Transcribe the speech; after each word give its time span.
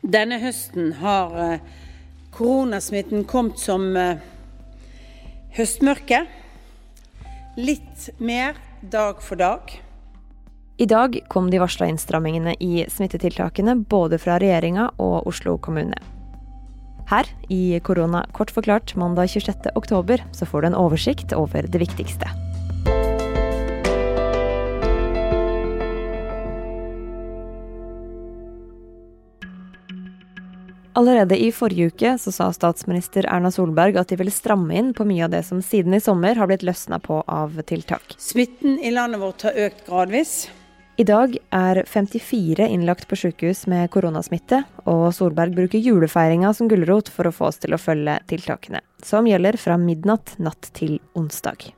Denne 0.00 0.38
høsten 0.40 0.94
har 1.00 1.34
eh, 1.36 1.60
koronasmitten 2.32 3.26
kommet 3.28 3.60
som 3.60 3.90
eh, 3.96 4.22
høstmørke. 5.56 6.24
Litt 7.60 8.08
mer 8.18 8.56
dag 8.80 9.20
for 9.20 9.36
dag. 9.36 9.74
I 10.80 10.86
dag 10.88 11.18
kom 11.28 11.50
de 11.52 11.60
varsla 11.60 11.90
innstrammingene 11.90 12.54
i 12.64 12.86
smittetiltakene 12.88 13.76
både 13.92 14.16
fra 14.22 14.38
regjeringa 14.40 14.88
og 14.96 15.28
Oslo 15.28 15.58
kommune. 15.60 15.98
Her 17.10 17.28
i 17.52 17.76
Korona 17.84 18.22
kort 18.32 18.54
forklart 18.54 18.94
mandag 18.96 19.28
26.10 19.34 20.22
så 20.32 20.46
får 20.48 20.62
du 20.62 20.70
en 20.70 20.78
oversikt 20.78 21.34
over 21.36 21.68
det 21.68 21.82
viktigste. 21.82 22.30
Allerede 30.92 31.38
i 31.38 31.52
forrige 31.52 31.86
uke 31.86 32.16
så 32.18 32.32
sa 32.34 32.48
statsminister 32.52 33.26
Erna 33.30 33.50
Solberg 33.54 33.98
at 34.00 34.10
de 34.10 34.18
ville 34.18 34.34
stramme 34.34 34.74
inn 34.74 34.90
på 34.96 35.06
mye 35.06 35.26
av 35.28 35.34
det 35.34 35.44
som 35.46 35.62
siden 35.62 35.94
i 35.94 36.00
sommer 36.02 36.34
har 36.34 36.50
blitt 36.50 36.64
løsna 36.66 36.98
på 36.98 37.20
av 37.30 37.60
tiltak. 37.62 38.16
Smitten 38.18 38.80
i 38.82 38.90
landet 38.90 39.22
vårt 39.22 39.46
har 39.46 39.60
økt 39.68 39.86
gradvis. 39.86 40.34
I 41.00 41.06
dag 41.06 41.36
er 41.54 41.78
54 41.88 42.66
innlagt 42.68 43.06
på 43.08 43.16
sykehus 43.16 43.62
med 43.70 43.88
koronasmitte, 43.94 44.64
og 44.84 45.06
Solberg 45.16 45.54
bruker 45.56 45.80
julefeiringa 45.80 46.50
som 46.52 46.68
gulrot 46.68 47.08
for 47.08 47.30
å 47.30 47.32
få 47.32 47.48
oss 47.48 47.62
til 47.62 47.72
å 47.72 47.80
følge 47.80 48.18
tiltakene, 48.28 48.82
som 49.00 49.28
gjelder 49.30 49.56
fra 49.56 49.78
midnatt 49.80 50.34
natt 50.42 50.74
til 50.76 50.98
onsdag. 51.16 51.70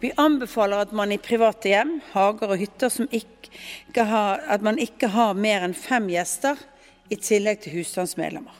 Vi 0.00 0.12
anbefaler 0.16 0.84
at 0.84 0.92
man 0.92 1.12
i 1.12 1.18
private 1.18 1.68
hjem, 1.72 1.98
hager 2.12 2.54
og 2.54 2.60
hytter 2.60 4.04
har, 4.04 4.40
at 4.46 4.62
man 4.62 4.78
ikke 4.78 5.10
har 5.10 5.34
mer 5.34 5.64
enn 5.66 5.74
fem 5.74 6.08
gjester 6.12 6.60
i 7.08 7.16
tillegg 7.16 7.64
til 7.64 7.80
husstandsmedlemmer. 7.80 8.54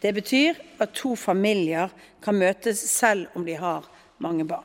Det 0.00 0.14
betyr 0.16 0.56
at 0.80 0.94
to 0.96 1.14
familier 1.18 1.90
kan 2.24 2.38
møtes 2.40 2.80
selv 2.88 3.28
om 3.36 3.44
de 3.44 3.58
har 3.60 3.84
mange 4.18 4.46
barn. 4.48 4.64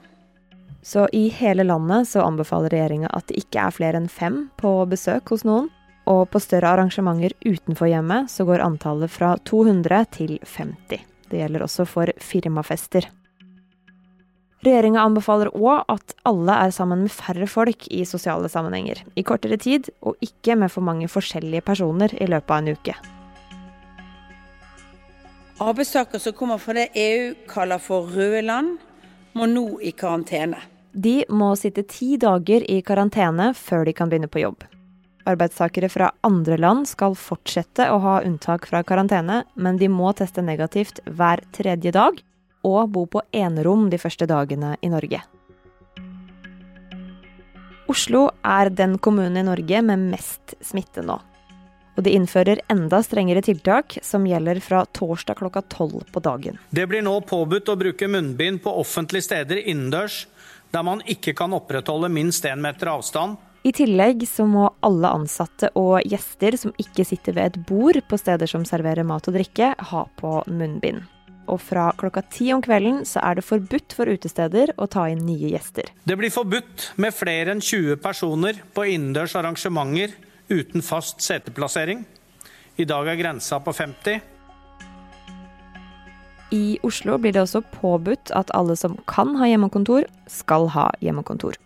Så 0.85 1.07
i 1.11 1.27
hele 1.33 1.65
landet 1.65 2.07
så 2.07 2.21
anbefaler 2.21 2.69
regjeringa 2.69 3.09
at 3.17 3.25
det 3.27 3.41
ikke 3.41 3.63
er 3.65 3.73
flere 3.73 3.99
enn 3.99 4.11
fem 4.11 4.45
på 4.61 4.77
besøk 4.87 5.33
hos 5.33 5.43
noen. 5.47 5.71
Og 6.05 6.27
på 6.29 6.37
større 6.37 6.69
arrangementer 6.75 7.33
utenfor 7.41 7.89
hjemmet 7.89 8.29
så 8.29 8.45
går 8.45 8.61
antallet 8.61 9.09
fra 9.09 9.33
200 9.49 10.03
til 10.13 10.35
50. 10.45 11.01
Det 11.31 11.39
gjelder 11.41 11.65
også 11.65 11.87
for 11.89 12.11
firmafester. 12.21 13.07
Regjeringa 14.65 15.03
anbefaler 15.05 15.51
òg 15.53 15.83
at 15.93 16.15
alle 16.25 16.53
er 16.65 16.71
sammen 16.73 17.03
med 17.05 17.13
færre 17.13 17.45
folk 17.45 17.85
i 17.93 18.01
sosiale 18.09 18.49
sammenhenger, 18.49 19.03
i 19.13 19.21
kortere 19.21 19.59
tid, 19.61 19.91
og 20.01 20.17
ikke 20.25 20.55
med 20.57 20.73
for 20.73 20.81
mange 20.81 21.09
forskjellige 21.11 21.61
personer 21.67 22.15
i 22.17 22.25
løpet 22.25 22.55
av 22.55 22.63
en 22.63 22.71
uke. 22.73 22.95
Arbeidstakere 25.61 26.19
som 26.19 26.33
kommer 26.35 26.57
fra 26.59 26.73
det 26.79 26.87
EU 26.97 27.35
kaller 27.47 27.79
for 27.79 28.09
røde 28.09 28.41
land, 28.41 28.79
må 29.37 29.45
nå 29.51 29.67
i 29.85 29.93
karantene. 29.93 30.57
De 30.95 31.19
må 31.29 31.53
sitte 31.59 31.85
ti 31.91 32.15
dager 32.17 32.65
i 32.71 32.81
karantene 32.81 33.51
før 33.53 33.85
de 33.85 33.93
kan 33.93 34.09
begynne 34.09 34.31
på 34.31 34.41
jobb. 34.41 34.65
Arbeidstakere 35.29 35.91
fra 35.93 36.09
andre 36.25 36.57
land 36.57 36.87
skal 36.89 37.13
fortsette 37.19 37.85
å 37.91 37.99
ha 38.01 38.19
unntak 38.25 38.65
fra 38.69 38.81
karantene, 38.87 39.43
men 39.53 39.77
de 39.77 39.91
må 39.91 40.09
teste 40.17 40.41
negativt 40.41 41.03
hver 41.05 41.43
tredje 41.53 41.93
dag 41.93 42.17
og 42.65 42.89
bo 42.91 43.05
på 43.05 43.21
enerom 43.35 43.89
de 43.93 44.01
første 44.01 44.27
dagene 44.29 44.75
i 44.81 44.91
Norge. 44.91 45.21
Oslo 47.91 48.27
er 48.41 48.71
den 48.73 48.97
kommunen 48.97 49.37
i 49.37 49.45
Norge 49.45 49.81
med 49.85 50.09
mest 50.09 50.55
smitte 50.65 51.03
nå. 51.05 51.19
Og 51.95 52.03
de 52.03 52.11
innfører 52.17 52.59
enda 52.71 52.99
strengere 53.05 53.43
tiltak, 53.45 53.99
som 54.03 54.25
gjelder 54.27 54.59
fra 54.59 54.81
torsdag 54.97 55.37
klokka 55.39 55.61
tolv 55.71 56.01
på 56.11 56.19
dagen. 56.19 56.57
Det 56.75 56.87
blir 56.91 57.05
nå 57.05 57.13
påbudt 57.29 57.71
å 57.71 57.77
bruke 57.79 58.09
munnbind 58.11 58.63
på 58.65 58.73
offentlige 58.81 59.29
steder 59.29 59.61
innendørs, 59.63 60.25
der 60.73 60.83
man 60.83 61.05
ikke 61.07 61.35
kan 61.37 61.55
opprettholde 61.55 62.11
minst 62.11 62.43
én 62.49 62.59
meter 62.65 62.91
avstand. 62.97 63.37
I 63.65 63.71
tillegg 63.73 64.27
så 64.29 64.43
må 64.45 64.67
alle 64.85 65.09
ansatte 65.15 65.71
og 65.79 66.01
gjester 66.05 66.57
som 66.59 66.75
ikke 66.81 67.05
sitter 67.07 67.37
ved 67.37 67.53
et 67.53 67.63
bord 67.69 68.01
på 68.09 68.19
steder 68.19 68.49
som 68.49 68.67
serverer 68.67 69.07
mat 69.07 69.29
og 69.29 69.39
drikke, 69.39 69.71
ha 69.77 70.05
på 70.19 70.37
munnbind 70.51 71.05
og 71.51 71.61
fra 71.63 71.89
klokka 71.99 72.23
ti 72.33 72.51
om 72.55 72.61
kvelden 72.63 73.03
så 73.07 73.21
er 73.25 73.37
det 73.37 73.45
forbudt 73.45 73.95
for 73.97 74.09
utesteder 74.09 74.73
å 74.81 74.87
ta 74.91 75.07
inn 75.11 75.25
nye 75.27 75.53
gjester. 75.53 75.89
Det 76.03 76.17
blir 76.19 76.33
forbudt 76.33 76.91
med 77.01 77.15
flere 77.15 77.55
enn 77.55 77.63
20 77.63 77.99
personer 78.03 78.61
på 78.75 78.87
innendørs 78.93 79.35
arrangementer 79.39 80.15
uten 80.49 80.85
fast 80.85 81.21
seteplassering. 81.25 82.05
I 82.77 82.85
dag 82.87 83.07
er 83.07 83.19
grensa 83.19 83.59
på 83.63 83.73
50. 83.73 84.19
I 86.55 86.77
Oslo 86.85 87.17
blir 87.17 87.33
det 87.33 87.41
også 87.41 87.63
påbudt 87.73 88.31
at 88.37 88.51
alle 88.55 88.75
som 88.79 88.97
kan 89.09 89.33
ha 89.39 89.47
hjemmekontor, 89.49 90.05
skal 90.29 90.69
ha 90.75 90.89
hjemmekontor. 91.03 91.57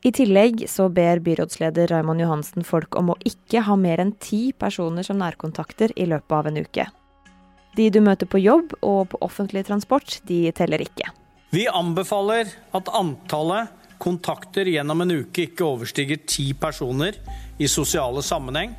I 0.00 0.12
tillegg 0.16 0.64
så 0.72 0.86
ber 0.88 1.20
byrådsleder 1.20 1.90
Raymond 1.92 2.22
Johansen 2.22 2.64
folk 2.64 2.96
om 2.96 3.12
å 3.12 3.18
ikke 3.28 3.66
ha 3.66 3.76
mer 3.76 4.00
enn 4.00 4.14
ti 4.16 4.54
personer 4.56 5.04
som 5.04 5.20
nærkontakter 5.20 5.92
i 5.92 6.08
løpet 6.08 6.36
av 6.38 6.48
en 6.48 6.60
uke. 6.62 6.86
De 7.76 7.88
du 7.90 8.00
møter 8.02 8.26
på 8.26 8.40
jobb 8.42 8.74
og 8.82 9.10
på 9.12 9.20
offentlig 9.24 9.64
transport, 9.68 10.18
de 10.26 10.50
teller 10.56 10.82
ikke. 10.82 11.10
Vi 11.50 11.66
anbefaler 11.66 12.50
at 12.76 12.90
antallet 12.94 13.76
kontakter 14.00 14.68
gjennom 14.70 15.02
en 15.04 15.16
uke 15.20 15.48
ikke 15.48 15.66
overstiger 15.66 16.22
ti 16.26 16.52
personer 16.58 17.18
i 17.60 17.68
sosiale 17.68 18.22
sammenheng, 18.24 18.72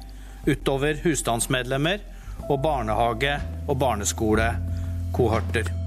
utover 0.48 0.98
husstandsmedlemmer 1.04 2.02
og 2.50 2.58
barnehage- 2.64 3.42
og 3.68 3.78
barneskolekohorter. 3.84 5.81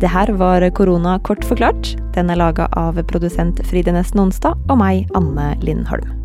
Det 0.00 0.10
her 0.10 0.32
var 0.32 0.70
korona 0.70 1.18
kort 1.18 1.44
forklart. 1.44 1.94
Den 2.14 2.30
er 2.30 2.40
laga 2.40 2.66
av 2.72 2.98
produsent 3.06 3.62
Fride 3.70 3.94
Nesten 3.94 4.26
Onsdag 4.26 4.58
og 4.68 4.78
meg, 4.82 5.06
Anne 5.14 5.54
Lindholm. 5.62 6.23